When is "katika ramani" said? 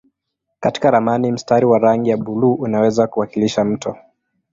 0.59-1.31